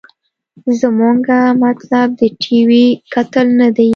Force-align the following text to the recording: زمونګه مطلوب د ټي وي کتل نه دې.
زمونګه 0.79 1.39
مطلوب 1.61 2.09
د 2.19 2.21
ټي 2.41 2.59
وي 2.69 2.85
کتل 3.13 3.47
نه 3.59 3.67
دې. 3.77 3.89